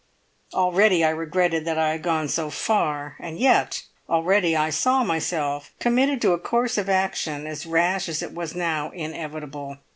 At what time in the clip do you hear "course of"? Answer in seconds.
6.39-6.89